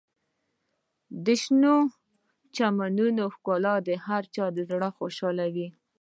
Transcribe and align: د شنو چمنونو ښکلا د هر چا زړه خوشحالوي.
د 1.25 1.27
شنو 1.41 1.75
چمنونو 2.55 3.23
ښکلا 3.35 3.75
د 3.87 3.89
هر 4.05 4.23
چا 4.35 4.45
زړه 4.71 4.89
خوشحالوي. 4.97 5.67